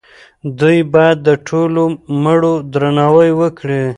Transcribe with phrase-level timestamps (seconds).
[0.59, 1.83] دوی باید د ټولو
[2.23, 3.83] مړو درناوی وکړي.